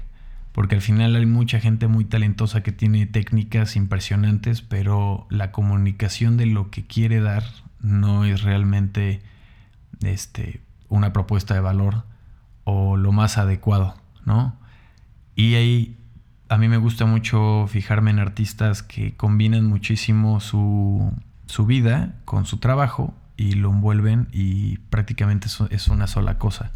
Porque 0.52 0.76
al 0.76 0.82
final 0.82 1.16
hay 1.16 1.26
mucha 1.26 1.60
gente 1.60 1.88
muy 1.88 2.06
talentosa 2.06 2.62
que 2.62 2.72
tiene 2.72 3.08
técnicas 3.08 3.76
impresionantes, 3.76 4.62
pero 4.62 5.26
la 5.30 5.52
comunicación 5.52 6.38
de 6.38 6.46
lo 6.46 6.70
que 6.70 6.86
quiere 6.86 7.20
dar 7.20 7.44
no 7.82 8.24
es 8.24 8.44
realmente 8.44 9.22
este, 10.04 10.62
una 10.90 11.12
propuesta 11.12 11.56
de 11.56 11.60
valor 11.60 12.04
o 12.66 12.98
lo 12.98 13.12
más 13.12 13.38
adecuado, 13.38 13.96
¿no? 14.26 14.56
Y 15.36 15.56
ahí 15.56 15.98
a 16.50 16.58
mí 16.58 16.68
me 16.68 16.78
gusta 16.78 17.06
mucho 17.06 17.66
fijarme 17.68 18.12
en 18.12 18.20
artistas 18.20 18.84
que 18.84 19.16
combinan 19.16 19.66
muchísimo 19.66 20.40
su, 20.40 21.12
vida 21.66 22.16
con 22.26 22.46
su 22.46 22.58
trabajo 22.58 23.14
y 23.38 23.54
lo 23.54 23.70
envuelven 23.70 24.28
y 24.32 24.78
prácticamente 24.90 25.48
es 25.70 25.88
una 25.88 26.08
sola 26.08 26.38
cosa. 26.38 26.72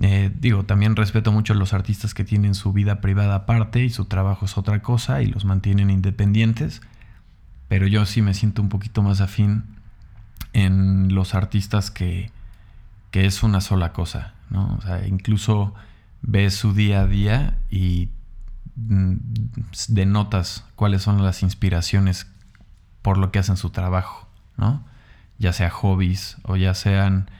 Eh, 0.00 0.32
digo, 0.38 0.64
también 0.64 0.96
respeto 0.96 1.30
mucho 1.30 1.52
a 1.52 1.56
los 1.56 1.72
artistas 1.72 2.14
que 2.14 2.24
tienen 2.24 2.54
su 2.54 2.72
vida 2.72 3.00
privada 3.00 3.36
aparte 3.36 3.84
y 3.84 3.90
su 3.90 4.06
trabajo 4.06 4.44
es 4.44 4.58
otra 4.58 4.82
cosa 4.82 5.22
y 5.22 5.26
los 5.26 5.44
mantienen 5.44 5.90
independientes, 5.90 6.82
pero 7.68 7.86
yo 7.86 8.04
sí 8.04 8.20
me 8.20 8.34
siento 8.34 8.60
un 8.60 8.68
poquito 8.68 9.02
más 9.02 9.20
afín 9.20 9.64
en 10.52 11.14
los 11.14 11.34
artistas 11.34 11.90
que, 11.90 12.30
que 13.10 13.26
es 13.26 13.42
una 13.42 13.60
sola 13.60 13.92
cosa, 13.92 14.34
¿no? 14.50 14.76
O 14.76 14.80
sea, 14.82 15.06
incluso 15.06 15.74
ves 16.22 16.54
su 16.54 16.72
día 16.72 17.02
a 17.02 17.06
día 17.06 17.58
y 17.70 18.08
denotas 18.76 20.64
cuáles 20.74 21.02
son 21.02 21.22
las 21.22 21.42
inspiraciones 21.42 22.26
por 23.02 23.18
lo 23.18 23.30
que 23.30 23.38
hacen 23.38 23.56
su 23.56 23.70
trabajo, 23.70 24.28
¿no? 24.56 24.84
Ya 25.38 25.52
sea 25.52 25.70
hobbies 25.70 26.36
o 26.42 26.56
ya 26.56 26.74
sean 26.74 27.30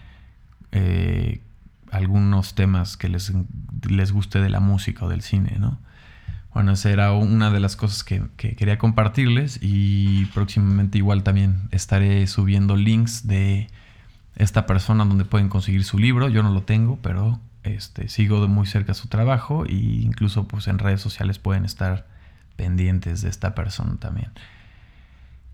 eh, 0.73 1.41
algunos 1.91 2.55
temas 2.55 2.97
que 2.97 3.09
les, 3.09 3.33
les, 3.89 4.13
guste 4.13 4.41
de 4.41 4.51
la 4.51 4.61
música 4.61 5.05
o 5.07 5.09
del 5.09 5.23
cine, 5.23 5.57
¿no? 5.59 5.79
Bueno, 6.53 6.73
esa 6.73 6.91
era 6.91 7.13
una 7.13 7.51
de 7.51 7.61
las 7.61 7.77
cosas 7.77 8.05
que, 8.05 8.23
quería 8.37 8.79
compartirles 8.79 9.59
y 9.61 10.27
próximamente 10.27 10.99
igual 10.99 11.25
también 11.25 11.69
estaré 11.73 12.27
subiendo 12.29 12.77
links 12.77 13.27
de 13.27 13.69
esta 14.37 14.67
persona 14.67 15.05
donde 15.05 15.25
pueden 15.25 15.49
conseguir 15.49 15.83
su 15.85 15.99
libro. 15.99 16.29
Yo 16.29 16.45
no 16.45 16.51
lo 16.51 16.63
tengo, 16.63 16.99
pero 17.03 17.41
este, 17.65 18.09
sigo 18.09 18.41
de 18.41 18.49
muy 18.49 18.67
cerca 18.67 18.95
su 18.95 19.09
trabajo 19.09 19.65
e 19.67 19.73
incluso 19.73 20.47
pues 20.47 20.69
en 20.69 20.79
redes 20.79 21.01
sociales 21.01 21.39
pueden 21.39 21.65
estar 21.65 22.07
pendientes 22.57 23.23
de 23.23 23.31
esta 23.31 23.55
persona 23.55 23.97
también. 23.99 24.31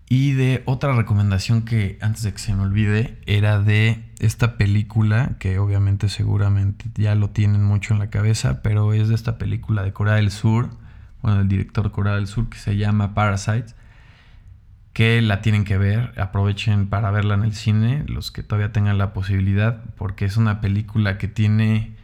Y 0.07 0.33
de 0.33 0.61
otra 0.65 0.93
recomendación 0.93 1.61
que 1.61 1.97
antes 2.01 2.23
de 2.23 2.33
que 2.33 2.39
se 2.39 2.53
me 2.53 2.63
olvide 2.63 3.17
era 3.27 3.59
de 3.59 4.03
esta 4.19 4.57
película 4.57 5.37
que 5.39 5.57
obviamente 5.57 6.09
seguramente 6.09 6.85
ya 6.95 7.15
lo 7.15 7.29
tienen 7.29 7.63
mucho 7.63 7.93
en 7.93 7.99
la 7.99 8.09
cabeza, 8.09 8.61
pero 8.61 8.91
es 8.93 9.07
de 9.07 9.15
esta 9.15 9.37
película 9.37 9.83
de 9.83 9.93
Corea 9.93 10.15
del 10.15 10.29
Sur, 10.29 10.69
bueno, 11.21 11.37
del 11.37 11.47
director 11.47 11.85
de 11.85 11.91
Corea 11.91 12.15
del 12.15 12.27
Sur 12.27 12.49
que 12.49 12.57
se 12.57 12.75
llama 12.75 13.13
Parasite, 13.13 13.73
que 14.91 15.21
la 15.21 15.41
tienen 15.41 15.63
que 15.63 15.77
ver, 15.77 16.13
aprovechen 16.19 16.87
para 16.87 17.09
verla 17.11 17.35
en 17.35 17.43
el 17.43 17.55
cine, 17.55 18.03
los 18.07 18.31
que 18.31 18.43
todavía 18.43 18.73
tengan 18.73 18.97
la 18.97 19.13
posibilidad, 19.13 19.81
porque 19.95 20.25
es 20.25 20.35
una 20.35 20.59
película 20.59 21.17
que 21.17 21.29
tiene 21.29 21.95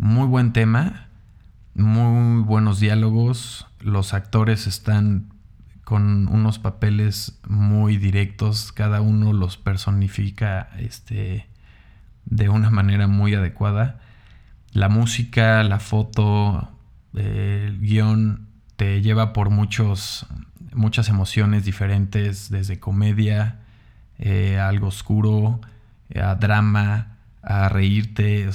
muy 0.00 0.26
buen 0.26 0.54
tema, 0.54 1.08
muy 1.74 2.42
buenos 2.42 2.80
diálogos, 2.80 3.66
los 3.80 4.14
actores 4.14 4.66
están 4.66 5.28
con 5.84 6.26
unos 6.28 6.58
papeles 6.58 7.38
muy 7.46 7.98
directos, 7.98 8.72
cada 8.72 9.02
uno 9.02 9.34
los 9.34 9.58
personifica 9.58 10.70
este, 10.78 11.46
de 12.24 12.48
una 12.48 12.70
manera 12.70 13.08
muy 13.08 13.34
adecuada. 13.34 14.00
La 14.72 14.88
música, 14.88 15.62
la 15.64 15.80
foto, 15.80 16.70
el 17.14 17.78
guion 17.78 18.48
te 18.76 19.02
lleva 19.02 19.34
por 19.34 19.50
muchos, 19.50 20.26
muchas 20.72 21.10
emociones 21.10 21.66
diferentes, 21.66 22.48
desde 22.48 22.80
comedia, 22.80 23.60
eh, 24.18 24.58
a 24.58 24.68
algo 24.68 24.86
oscuro, 24.86 25.60
a 26.14 26.36
drama, 26.36 27.18
a 27.42 27.68
reírte, 27.68 28.48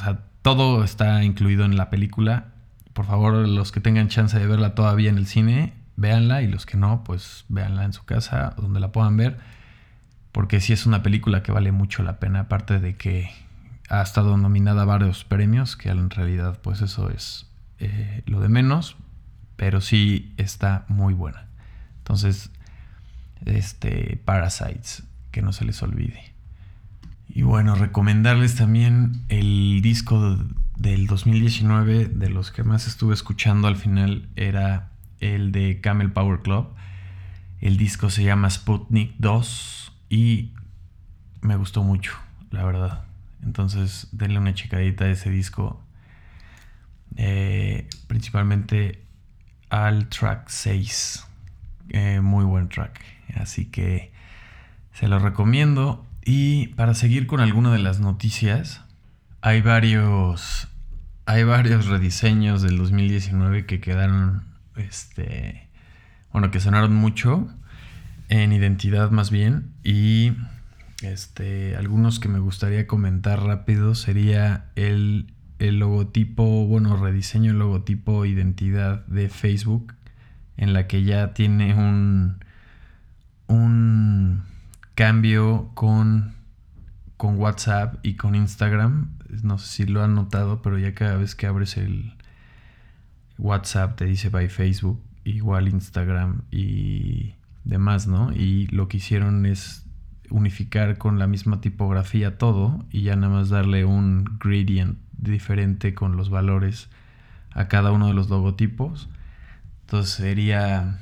todo 0.45 0.83
está 0.83 1.23
incluido 1.23 1.65
en 1.65 1.75
la 1.75 1.89
película. 1.89 2.49
Por 2.93 3.07
favor, 3.07 3.33
los 3.47 3.71
que 3.71 3.79
tengan 3.79 4.09
chance 4.09 4.37
de 4.37 4.45
verla 4.45 4.75
todavía 4.75 5.09
en 5.09 5.17
el 5.17 5.25
cine, 5.25 5.73
véanla 5.95 6.43
y 6.43 6.47
los 6.47 6.67
que 6.67 6.77
no, 6.77 7.03
pues 7.03 7.45
véanla 7.49 7.83
en 7.83 7.93
su 7.93 8.05
casa, 8.05 8.53
donde 8.55 8.79
la 8.79 8.91
puedan 8.91 9.17
ver. 9.17 9.39
Porque 10.31 10.59
sí 10.59 10.71
es 10.71 10.85
una 10.85 11.01
película 11.01 11.41
que 11.41 11.51
vale 11.51 11.71
mucho 11.71 12.03
la 12.03 12.19
pena, 12.19 12.41
aparte 12.41 12.79
de 12.79 12.95
que 12.95 13.31
ha 13.89 14.03
estado 14.03 14.37
nominada 14.37 14.83
a 14.83 14.85
varios 14.85 15.23
premios, 15.23 15.75
que 15.75 15.89
en 15.89 16.11
realidad 16.11 16.59
pues 16.61 16.83
eso 16.83 17.09
es 17.09 17.49
eh, 17.79 18.21
lo 18.27 18.39
de 18.39 18.49
menos, 18.49 18.97
pero 19.55 19.81
sí 19.81 20.35
está 20.37 20.85
muy 20.89 21.15
buena. 21.15 21.47
Entonces, 21.97 22.51
este 23.45 24.21
Parasites, 24.23 25.05
que 25.31 25.41
no 25.41 25.53
se 25.53 25.65
les 25.65 25.81
olvide. 25.81 26.34
Y 27.35 27.41
bueno, 27.41 27.75
recomendarles 27.75 28.55
también 28.55 29.25
el 29.27 29.81
disco 29.81 30.39
del 30.77 31.05
2019, 31.05 32.05
de 32.05 32.29
los 32.29 32.49
que 32.49 32.63
más 32.63 32.87
estuve 32.87 33.13
escuchando 33.13 33.67
al 33.67 33.75
final, 33.75 34.29
era 34.37 34.93
el 35.19 35.51
de 35.51 35.81
Camel 35.81 36.13
Power 36.13 36.39
Club. 36.39 36.69
El 37.59 37.75
disco 37.75 38.09
se 38.09 38.23
llama 38.23 38.49
Sputnik 38.49 39.15
2 39.17 39.91
y 40.09 40.53
me 41.41 41.57
gustó 41.57 41.83
mucho, 41.83 42.13
la 42.51 42.63
verdad. 42.63 43.03
Entonces, 43.43 44.07
denle 44.13 44.39
una 44.39 44.53
checadita 44.53 45.03
a 45.03 45.09
ese 45.09 45.29
disco. 45.29 45.83
Eh, 47.17 47.89
principalmente 48.07 49.03
al 49.69 50.07
track 50.07 50.47
6. 50.47 51.27
Eh, 51.89 52.21
muy 52.21 52.45
buen 52.45 52.69
track. 52.69 53.01
Así 53.35 53.65
que 53.65 54.13
se 54.93 55.09
lo 55.09 55.19
recomiendo. 55.19 56.05
Y 56.25 56.67
para 56.69 56.95
seguir 56.95 57.27
con 57.27 57.39
alguna 57.39 57.71
de 57.71 57.79
las 57.79 57.99
noticias, 57.99 58.81
hay 59.41 59.61
varios, 59.61 60.67
hay 61.25 61.43
varios 61.43 61.85
rediseños 61.85 62.63
del 62.63 62.77
2019 62.77 63.67
que 63.67 63.79
quedaron, 63.79 64.43
este, 64.75 65.69
bueno, 66.33 66.49
que 66.49 66.59
sonaron 66.59 66.95
mucho 66.95 67.47
en 68.27 68.51
identidad 68.51 69.11
más 69.11 69.29
bien. 69.29 69.71
Y 69.83 70.33
Este, 71.01 71.75
algunos 71.75 72.19
que 72.19 72.29
me 72.29 72.39
gustaría 72.39 72.87
comentar 72.87 73.43
rápido 73.43 73.95
sería 73.95 74.71
el, 74.75 75.33
el 75.59 75.77
logotipo, 75.79 76.65
bueno, 76.65 76.95
rediseño 76.97 77.51
el 77.51 77.59
logotipo 77.59 78.25
identidad 78.25 79.05
de 79.05 79.29
Facebook, 79.29 79.93
en 80.57 80.73
la 80.73 80.87
que 80.87 81.03
ya 81.03 81.33
tiene 81.33 81.75
un, 81.75 82.39
un 83.47 84.43
cambio 84.95 85.69
con, 85.73 86.33
con 87.17 87.37
WhatsApp 87.37 87.97
y 88.03 88.15
con 88.15 88.35
Instagram. 88.35 89.17
No 89.43 89.57
sé 89.57 89.67
si 89.67 89.85
lo 89.85 90.03
han 90.03 90.15
notado, 90.15 90.61
pero 90.61 90.79
ya 90.79 90.95
cada 90.95 91.17
vez 91.17 91.35
que 91.35 91.47
abres 91.47 91.77
el 91.77 92.13
WhatsApp 93.37 93.97
te 93.97 94.05
dice 94.05 94.29
by 94.29 94.49
Facebook, 94.49 95.01
igual 95.23 95.67
Instagram 95.67 96.41
y 96.51 97.35
demás, 97.65 98.07
¿no? 98.07 98.31
Y 98.31 98.67
lo 98.67 98.87
que 98.87 98.97
hicieron 98.97 99.45
es 99.45 99.85
unificar 100.29 100.97
con 100.97 101.19
la 101.19 101.27
misma 101.27 101.61
tipografía 101.61 102.37
todo 102.37 102.85
y 102.91 103.03
ya 103.03 103.15
nada 103.15 103.33
más 103.33 103.49
darle 103.49 103.85
un 103.85 104.37
gradient 104.39 104.97
diferente 105.17 105.93
con 105.93 106.17
los 106.17 106.29
valores 106.29 106.89
a 107.51 107.67
cada 107.67 107.91
uno 107.91 108.07
de 108.07 108.13
los 108.13 108.29
logotipos. 108.29 109.09
Entonces 109.81 110.13
sería, 110.13 110.99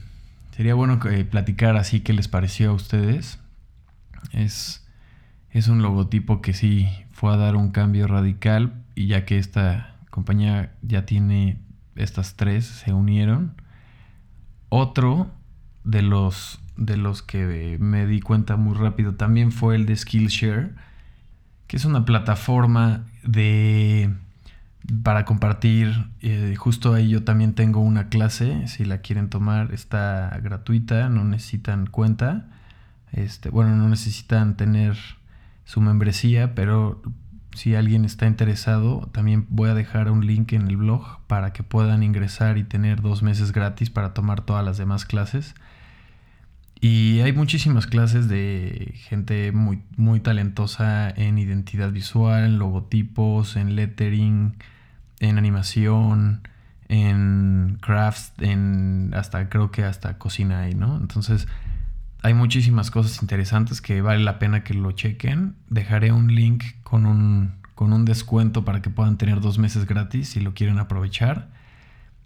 sería 0.56 0.74
bueno 0.74 1.00
que 1.00 1.24
platicar 1.26 1.78
así 1.78 2.02
qué 2.02 2.14
les 2.14 2.28
pareció 2.28 2.72
a 2.72 2.74
ustedes. 2.74 3.40
Es, 4.32 4.86
es 5.50 5.68
un 5.68 5.82
logotipo 5.82 6.42
que 6.42 6.53
sí 6.53 6.88
fue 7.12 7.34
a 7.34 7.38
dar 7.38 7.56
un 7.56 7.72
cambio 7.72 8.08
radical 8.08 8.74
y 8.96 9.08
ya 9.08 9.25
que 9.25 9.38
esta 9.38 9.96
compañía 10.10 10.74
ya 10.82 11.06
tiene 11.06 11.60
estas 11.96 12.36
tres, 12.36 12.65
se 12.65 12.94
unieron. 12.94 13.56
Otro 14.70 15.32
de 15.84 16.01
los, 16.01 16.60
de 16.77 16.98
los 16.98 17.22
que 17.22 17.77
me 17.80 18.06
di 18.06 18.22
cuenta 18.22 18.56
muy 18.58 18.75
rápido 18.75 19.15
también 19.15 19.51
fue 19.51 19.75
el 19.75 19.86
de 19.86 19.96
Skillshare, 19.96 20.72
que 21.68 21.77
es 21.77 21.86
una 21.86 22.06
plataforma 22.06 23.06
de 23.24 24.13
para 25.03 25.25
compartir. 25.25 26.08
Eh, 26.22 26.56
justo 26.58 26.94
ahí 26.94 27.10
yo 27.10 27.24
también 27.24 27.53
tengo 27.53 27.80
una 27.80 28.10
clase, 28.10 28.68
si 28.68 28.86
la 28.86 29.00
quieren 29.00 29.30
tomar, 29.30 29.74
está 29.74 30.39
gratuita, 30.44 31.10
no 31.10 31.24
necesitan 31.24 31.88
cuenta. 31.88 32.50
Este, 33.13 33.50
bueno, 33.50 33.75
no 33.75 33.88
necesitan 33.89 34.58
tener 34.58 34.98
su 35.65 35.79
membresía, 35.82 36.55
pero 36.55 37.01
si 37.55 37.75
alguien 37.75 38.05
está 38.05 38.25
interesado, 38.25 39.10
también 39.12 39.46
voy 39.50 39.70
a 39.70 39.75
dejar 39.75 40.10
un 40.10 40.25
link 40.25 40.53
en 40.53 40.67
el 40.67 40.77
blog 40.77 41.20
para 41.27 41.53
que 41.53 41.63
puedan 41.63 42.03
ingresar 42.03 42.58
y 42.58 42.63
tener 42.63 43.01
dos 43.01 43.22
meses 43.22 43.51
gratis 43.51 43.89
para 43.89 44.13
tomar 44.13 44.41
todas 44.41 44.65
las 44.65 44.77
demás 44.77 45.05
clases. 45.05 45.53
Y 46.82 47.22
hay 47.22 47.32
muchísimas 47.32 47.88
clases 47.88 48.27
de 48.27 48.93
gente 48.96 49.51
muy, 49.53 49.84
muy 49.96 50.20
talentosa 50.20 51.10
en 51.10 51.38
identidad 51.38 51.91
visual, 51.91 52.43
en 52.43 52.60
logotipos, 52.60 53.55
en 53.55 53.75
lettering, 53.75 54.58
en 55.20 55.38
animación, 55.38 56.41
en 56.89 57.77
crafts, 57.82 58.34
en 58.39 59.12
hasta 59.15 59.48
creo 59.48 59.72
que 59.72 59.86
hasta 59.86 60.17
cocina 60.17 60.62
hay, 60.62 60.75
¿no? 60.75 60.98
Entonces 60.98 61.48
hay 62.24 62.34
muchísimas 62.34 62.89
cosas 62.89 63.22
interesantes 63.22 63.82
que 63.82 64.01
vale 64.01 64.24
la 64.24 64.39
pena 64.39 64.63
que 64.63 64.74
lo 64.74 64.94
chequen. 64.94 65.56
Dejaré 65.70 66.13
un 66.13 66.34
link 66.34 66.63
con 66.84 67.06
un, 67.06 67.56
con 67.75 67.92
un 67.92 68.06
descuento 68.06 68.63
para 68.63 68.82
que 68.82 68.89
puedan 68.89 69.18
tener 69.18 69.42
dos 69.42 69.60
meses 69.60 69.86
gratis 69.86 70.30
si 70.30 70.39
lo 70.39 70.53
quieren 70.53 70.80
aprovechar. 70.80 71.50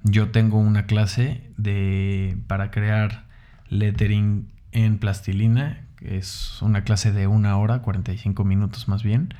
Yo 0.04 0.30
tengo 0.30 0.60
una 0.60 0.86
clase 0.86 1.50
de 1.58 2.38
para 2.46 2.70
crear 2.70 3.25
lettering 3.70 4.48
en 4.72 5.00
plastilina. 5.00 5.83
Es 6.00 6.62
una 6.62 6.83
clase 6.83 7.12
de 7.12 7.25
una 7.25 7.57
hora, 7.57 7.81
45 7.81 8.44
minutos 8.44 8.88
más 8.88 9.01
bien. 9.01 9.33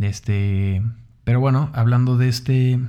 Este, 0.00 0.82
pero 1.22 1.38
bueno, 1.38 1.70
hablando 1.74 2.18
de 2.18 2.28
este 2.28 2.80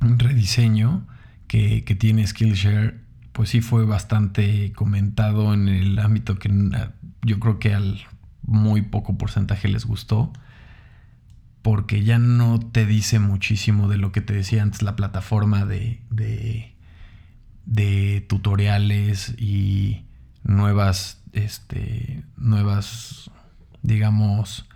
rediseño 0.00 1.06
que, 1.46 1.84
que 1.84 1.94
tiene 1.94 2.26
Skillshare, 2.26 3.07
pues 3.38 3.50
sí 3.50 3.60
fue 3.60 3.84
bastante 3.84 4.72
comentado 4.72 5.54
en 5.54 5.68
el 5.68 6.00
ámbito 6.00 6.40
que 6.40 6.50
yo 7.22 7.38
creo 7.38 7.60
que 7.60 7.72
al 7.72 8.00
muy 8.42 8.82
poco 8.82 9.16
porcentaje 9.16 9.68
les 9.68 9.84
gustó. 9.84 10.32
Porque 11.62 12.02
ya 12.02 12.18
no 12.18 12.58
te 12.58 12.84
dice 12.84 13.20
muchísimo 13.20 13.86
de 13.86 13.96
lo 13.96 14.10
que 14.10 14.22
te 14.22 14.32
decía 14.32 14.64
antes 14.64 14.82
la 14.82 14.96
plataforma 14.96 15.66
de, 15.66 16.02
de, 16.10 16.74
de 17.64 18.26
tutoriales 18.28 19.36
y 19.38 20.02
nuevas, 20.42 21.22
este, 21.32 22.24
nuevas, 22.36 23.30
digamos, 23.82 24.66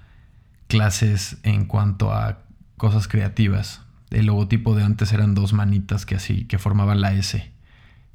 clases 0.69 1.39
en 1.43 1.65
cuanto 1.65 2.13
a 2.13 2.45
cosas 2.77 3.09
creativas. 3.09 3.81
El 4.11 4.27
logotipo 4.27 4.77
de 4.77 4.85
antes 4.85 5.13
eran 5.13 5.35
dos 5.35 5.53
manitas 5.53 6.07
que 6.07 6.15
así, 6.15 6.45
que 6.45 6.61
formaban 6.61 7.01
la 7.01 7.13
S. 7.13 7.52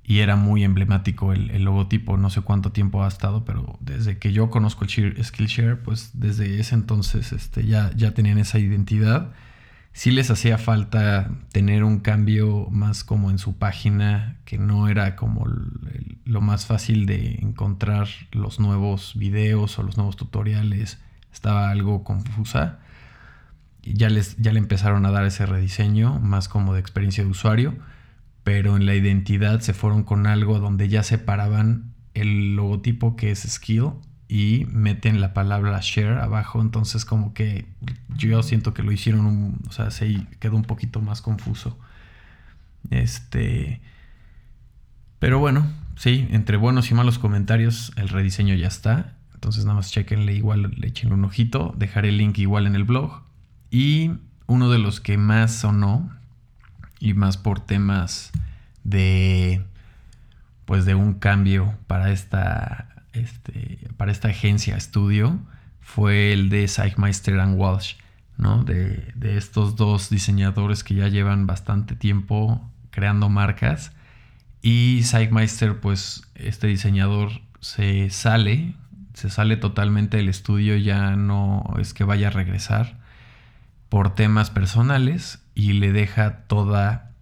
Y 0.07 0.19
era 0.19 0.35
muy 0.37 0.63
emblemático 0.63 1.33
el, 1.33 1.63
logotipo. 1.63 2.17
No 2.17 2.31
sé 2.31 2.41
cuánto 2.41 2.71
tiempo 2.71 3.03
ha 3.03 3.07
estado, 3.07 3.45
pero 3.45 3.77
desde 3.81 4.17
que 4.17 4.31
yo 4.31 4.49
conozco 4.49 4.85
el 4.85 5.23
Skillshare, 5.23 5.75
pues 5.75 6.11
desde 6.13 6.59
ese 6.59 6.73
entonces 6.73 7.31
este, 7.31 7.67
ya, 7.67 7.91
ya 7.95 8.15
tenían 8.15 8.39
esa 8.39 8.57
identidad 8.57 9.33
sí 9.97 10.11
les 10.11 10.29
hacía 10.29 10.59
falta 10.59 11.31
tener 11.51 11.83
un 11.83 12.01
cambio 12.01 12.67
más 12.69 13.03
como 13.03 13.31
en 13.31 13.39
su 13.39 13.57
página, 13.57 14.37
que 14.45 14.59
no 14.59 14.89
era 14.89 15.15
como 15.15 15.47
lo 16.23 16.39
más 16.39 16.67
fácil 16.67 17.07
de 17.07 17.39
encontrar 17.41 18.07
los 18.31 18.59
nuevos 18.59 19.13
videos 19.15 19.79
o 19.79 19.83
los 19.83 19.97
nuevos 19.97 20.15
tutoriales. 20.15 20.99
Estaba 21.33 21.71
algo 21.71 22.03
confusa. 22.03 22.77
Ya, 23.81 24.11
les, 24.11 24.37
ya 24.37 24.53
le 24.53 24.59
empezaron 24.59 25.03
a 25.07 25.09
dar 25.09 25.25
ese 25.25 25.47
rediseño, 25.47 26.19
más 26.19 26.47
como 26.47 26.75
de 26.75 26.79
experiencia 26.79 27.23
de 27.23 27.31
usuario, 27.31 27.73
pero 28.47 28.77
en 28.77 28.85
la 28.85 28.95
identidad 28.95 29.59
se 29.59 29.73
fueron 29.73 30.03
con 30.03 30.25
algo 30.25 30.59
donde 30.59 30.87
ya 30.87 31.03
separaban 31.03 31.93
el 32.13 32.55
logotipo 32.55 33.17
que 33.17 33.29
es 33.29 33.39
skill 33.39 33.89
y 34.29 34.65
meten 34.71 35.19
la 35.19 35.33
palabra 35.33 35.77
share 35.81 36.19
abajo. 36.19 36.61
Entonces 36.61 37.03
como 37.03 37.33
que 37.33 37.65
yo 38.15 38.41
siento 38.43 38.73
que 38.73 38.83
lo 38.83 38.93
hicieron, 38.93 39.57
o 39.67 39.71
sea, 39.73 39.91
se 39.91 40.25
quedó 40.39 40.55
un 40.55 40.63
poquito 40.63 41.01
más 41.01 41.21
confuso. 41.21 41.77
Este... 42.89 43.81
Pero 45.19 45.39
bueno, 45.39 45.67
sí, 45.97 46.25
entre 46.31 46.55
buenos 46.55 46.89
y 46.89 46.93
malos 46.93 47.19
comentarios 47.19 47.91
el 47.97 48.07
rediseño 48.07 48.55
ya 48.55 48.69
está. 48.69 49.17
Entonces 49.33 49.65
nada 49.65 49.75
más 49.75 49.91
chequenle 49.91 50.33
igual, 50.33 50.73
le 50.77 50.87
echen 50.87 51.11
un 51.11 51.25
ojito. 51.25 51.75
Dejaré 51.77 52.07
el 52.07 52.17
link 52.17 52.37
igual 52.37 52.65
en 52.65 52.75
el 52.75 52.85
blog. 52.85 53.23
Y 53.71 54.11
uno 54.45 54.69
de 54.69 54.79
los 54.79 55.01
que 55.01 55.17
más 55.17 55.51
sonó, 55.51 56.16
y 56.99 57.13
más 57.13 57.37
por 57.37 57.59
temas 57.59 58.31
de 58.83 59.63
pues 60.65 60.85
de 60.85 60.95
un 60.95 61.13
cambio 61.13 61.73
para 61.87 62.11
esta 62.11 62.97
este, 63.13 63.79
para 63.97 64.11
esta 64.11 64.29
agencia 64.29 64.75
estudio 64.75 65.39
fue 65.81 66.33
el 66.33 66.49
de 66.49 66.67
Zeichmeister 66.67 67.39
and 67.39 67.57
Walsh, 67.57 67.95
¿no? 68.37 68.63
De, 68.63 69.13
estos 69.21 69.75
dos 69.77 70.09
diseñadores 70.09 70.83
que 70.83 70.95
ya 70.95 71.07
llevan 71.07 71.47
bastante 71.47 71.95
tiempo 71.95 72.61
creando 72.91 73.29
marcas. 73.29 73.93
Y 74.61 75.03
Zeichmeister, 75.03 75.79
pues 75.79 76.23
este 76.35 76.67
diseñador 76.67 77.31
se 77.61 78.09
sale, 78.09 78.75
se 79.13 79.29
sale 79.29 79.55
totalmente 79.55 80.17
del 80.17 80.27
estudio, 80.27 80.75
ya 80.75 81.15
no 81.15 81.63
es 81.79 81.93
que 81.93 82.03
vaya 82.03 82.27
a 82.27 82.31
regresar 82.31 82.99
por 83.87 84.13
temas 84.13 84.49
personales 84.49 85.41
y 85.57 85.73
le 85.73 85.91
deja 85.91 86.43
toda, 86.47 87.13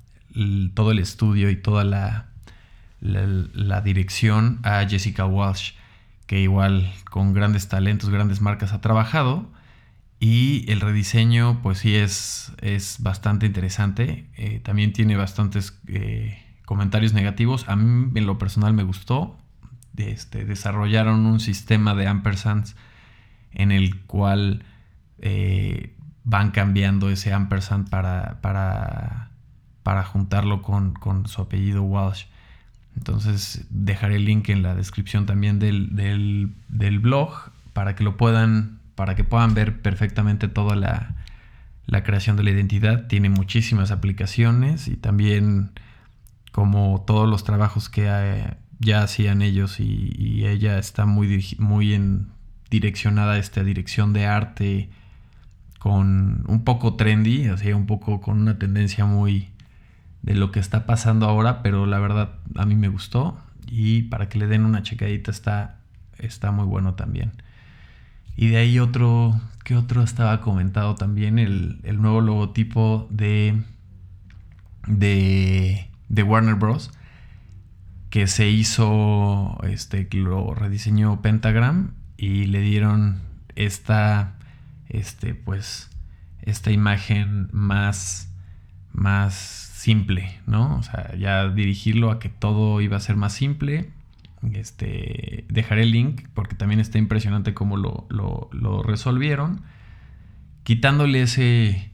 todo 0.74 0.92
el 0.92 1.00
estudio 1.00 1.50
y 1.50 1.56
toda 1.56 1.86
la, 1.86 2.28
la 3.00 3.82
dirección 3.82 4.60
a 4.64 4.86
Jessica 4.86 5.26
Walsh 5.26 5.72
que 6.28 6.42
igual 6.42 6.92
con 7.10 7.34
grandes 7.34 7.70
talentos, 7.70 8.10
grandes 8.10 8.42
marcas 8.42 8.74
ha 8.74 8.82
trabajado. 8.82 9.50
Y 10.20 10.70
el 10.70 10.82
rediseño, 10.82 11.62
pues 11.62 11.80
sí, 11.80 11.96
es, 11.96 12.52
es 12.62 12.98
bastante 13.00 13.46
interesante. 13.46 14.26
Eh, 14.36 14.60
también 14.64 14.92
tiene 14.92 15.16
bastantes 15.16 15.80
eh, 15.88 16.38
comentarios 16.66 17.14
negativos. 17.14 17.70
A 17.70 17.78
mí, 17.78 18.12
en 18.16 18.26
lo 18.26 18.38
personal, 18.38 18.74
me 18.74 18.84
gustó. 18.84 19.38
Este, 19.96 20.44
desarrollaron 20.44 21.26
un 21.26 21.40
sistema 21.40 21.96
de 21.96 22.08
ampersands 22.08 22.76
en 23.54 23.72
el 23.72 24.02
cual 24.02 24.66
eh, 25.20 25.96
van 26.26 26.52
cambiando 26.52 27.10
ese 27.10 27.32
ampersand 27.32 27.90
para, 27.90 28.42
para, 28.42 29.30
para 29.84 30.04
juntarlo 30.04 30.62
con, 30.62 30.94
con 30.94 31.28
su 31.28 31.42
apellido 31.42 31.84
Walsh. 31.84 32.26
Entonces 32.98 33.66
dejaré 33.70 34.16
el 34.16 34.26
link 34.26 34.50
en 34.50 34.64
la 34.64 34.76
descripción 34.76 35.26
también 35.26 35.60
del, 35.60 36.54
blog 37.00 37.52
para 37.74 37.96
que 37.96 38.04
lo 38.04 38.18
puedan, 38.18 38.80
para 38.96 39.16
que 39.16 39.24
puedan 39.24 39.54
ver 39.54 39.82
perfectamente 39.82 40.48
toda 40.48 40.76
la, 40.76 41.16
creación 42.04 42.38
de 42.38 42.44
la 42.44 42.52
identidad. 42.52 43.08
Tiene 43.08 43.30
muchísimas 43.30 43.92
aplicaciones 43.92 44.88
y 44.88 44.96
también 44.96 45.72
como 46.52 47.04
todos 47.06 47.30
los 47.30 47.44
trabajos 47.44 47.90
que 47.90 48.08
eh, 48.08 48.54
ya 48.80 49.04
hacían 49.04 49.42
ellos 49.42 49.80
y, 49.80 50.46
ella 50.46 50.80
está 50.80 51.06
muy, 51.06 51.46
muy 51.60 51.94
en, 51.94 52.30
direccionada 52.70 53.34
a 53.34 53.38
esta 53.38 53.64
dirección 53.64 54.14
de 54.14 54.26
arte 54.26 54.90
con 55.86 56.44
un 56.48 56.64
poco 56.64 56.96
trendy, 56.96 57.48
sea, 57.58 57.76
un 57.76 57.86
poco 57.86 58.20
con 58.20 58.42
una 58.42 58.58
tendencia 58.58 59.06
muy 59.06 59.52
de 60.24 60.34
lo 60.34 60.50
que 60.50 60.60
está 60.60 60.88
pasando 60.88 61.28
ahora, 61.28 61.62
pero 61.62 61.86
la 61.86 62.00
verdad 62.00 62.40
a 62.56 62.66
mí 62.66 62.74
me 62.74 62.88
gustó 62.88 63.38
y 63.68 64.02
para 64.02 64.28
que 64.28 64.40
le 64.40 64.48
den 64.48 64.66
una 64.66 64.82
checadita 64.82 65.30
está, 65.30 65.78
está 66.18 66.50
muy 66.50 66.66
bueno 66.66 66.96
también. 66.96 67.34
Y 68.36 68.48
de 68.48 68.58
ahí 68.58 68.80
otro, 68.80 69.40
que 69.64 69.76
otro 69.76 70.02
estaba 70.02 70.42
comentado 70.42 70.96
también, 70.96 71.38
el, 71.38 71.80
nuevo 72.02 72.20
logotipo 72.20 73.08
de, 73.12 73.62
de, 74.88 75.88
de, 76.10 76.24
Warner 76.24 76.56
Bros. 76.56 76.90
Que 78.10 78.26
se 78.26 78.50
hizo, 78.50 79.60
este, 79.62 80.10
lo 80.14 80.56
rediseñó 80.56 81.22
Pentagram 81.22 81.92
y 82.18 82.46
le 82.46 82.62
dieron 82.62 83.20
esta, 83.56 84.36
este, 84.90 85.36
pues, 85.36 85.90
esta 86.42 86.72
imagen 86.72 87.50
más, 87.52 88.32
más 88.92 89.36
simple, 89.36 90.40
¿no? 90.48 90.78
O 90.78 90.84
sea, 90.84 91.16
ya 91.16 91.50
dirigirlo 91.50 92.12
a 92.12 92.20
que 92.20 92.30
todo 92.30 92.82
iba 92.82 92.98
a 92.98 93.00
ser 93.00 93.16
más 93.16 93.34
simple 93.34 93.92
este, 94.54 95.46
dejaré 95.50 95.84
el 95.84 95.92
link 95.92 96.28
porque 96.34 96.56
también 96.56 96.80
está 96.80 96.98
impresionante 96.98 97.54
cómo 97.54 97.78
lo, 97.78 98.84
resolvieron. 98.84 99.62
Quitándole 100.64 101.22
ese, 101.22 101.92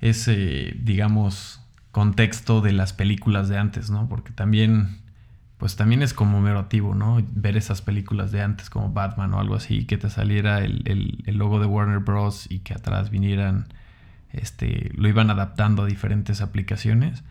ese, 0.00 0.74
digamos, 0.80 1.60
contexto 1.90 2.60
de 2.60 2.72
las 2.72 2.92
películas 2.92 3.48
de 3.48 3.58
antes, 3.58 3.90
¿no? 3.90 4.08
Porque 4.08 4.32
también, 4.32 5.00
pues 5.62 5.76
también 5.76 6.02
es 6.02 6.12
conmemorativo, 6.12 6.96
¿no? 6.96 7.22
Ver 7.36 7.56
esas 7.56 7.82
películas 7.82 8.32
de 8.32 8.42
antes 8.42 8.68
como 8.68 8.92
Batman 8.92 9.32
o 9.32 9.38
algo 9.38 9.54
así, 9.54 9.86
que 9.86 9.96
te 9.96 10.10
saliera 10.10 10.58
el, 10.58 11.22
el 11.24 11.36
logo 11.36 11.60
de 11.60 11.66
Warner 11.66 12.00
Bros. 12.00 12.50
y 12.50 12.58
que 12.58 12.74
atrás 12.74 13.10
vinieran, 13.10 13.68
este, 14.32 14.90
lo 14.96 15.06
iban 15.06 15.30
adaptando 15.30 15.84
a 15.84 15.86
diferentes 15.86 16.40
aplicaciones. 16.40 17.22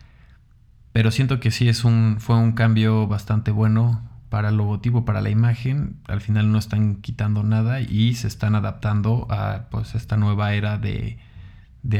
Pero 0.94 1.10
siento 1.10 1.40
que 1.40 1.50
sí 1.50 1.68
es 1.68 1.84
un, 1.84 2.20
fue 2.20 2.36
un 2.38 2.52
cambio 2.52 3.06
bastante 3.06 3.50
bueno 3.50 4.00
para 4.30 4.48
el 4.48 4.56
logotipo, 4.56 5.04
para 5.04 5.20
la 5.20 5.28
imagen, 5.28 5.96
al 6.08 6.22
final 6.22 6.50
no 6.50 6.58
están 6.58 7.02
quitando 7.02 7.42
nada 7.42 7.82
y 7.82 8.14
se 8.14 8.28
están 8.28 8.54
adaptando 8.54 9.26
a 9.28 9.66
pues, 9.70 9.94
esta 9.94 10.16
nueva 10.16 10.54
era 10.54 10.78
de, 10.78 11.18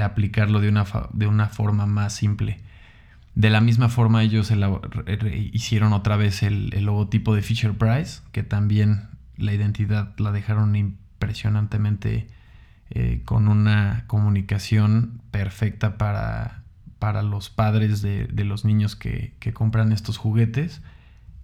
aplicarlo 0.03 0.61
de 0.61 0.71
una, 0.71 0.87
de 1.13 1.27
una, 1.27 1.51
forma 1.51 1.85
más 1.85 2.15
simple. 2.15 2.63
De 3.35 3.49
la 3.49 3.61
misma 3.61 3.89
forma 3.89 4.23
ellos 4.23 4.53
hicieron 5.53 5.93
otra 5.93 6.17
vez 6.17 6.43
el, 6.43 6.71
logotipo 6.85 7.35
de 7.35 7.43
Fisher 7.43 7.73
Price, 7.73 8.21
que 8.31 8.43
también 8.43 9.09
la 9.37 9.55
identidad 9.55 10.15
la 10.19 10.33
dejaron 10.33 10.77
impresionantemente 10.77 12.29
eh, 12.91 13.23
con 13.25 13.49
una 13.49 14.05
comunicación 14.07 15.23
perfecta 15.31 15.97
para, 15.97 16.63
para 16.99 17.23
los 17.23 17.49
padres 17.49 18.03
de, 18.03 18.29
los 18.45 18.67
niños 18.67 18.97
que, 18.97 19.35
que 19.41 19.55
compran 19.55 19.93
estos 19.93 20.19
juguetes 20.19 20.83